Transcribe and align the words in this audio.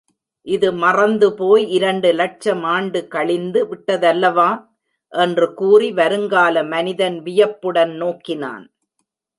இது 0.47 0.71
மறந்துபோய் 0.73 1.67
இரண்டு 1.69 2.13
லட்சம் 2.13 2.63
ஆண்டு 2.63 3.07
கழிந்து 3.07 3.61
விட்டதல்லவா? 3.65 4.49
என்று 5.13 5.53
கூறி 5.53 5.91
வருங்கால 5.91 6.63
மனிதன் 6.63 7.19
வியப்புடன் 7.21 7.93
நோக்கினான். 7.95 8.65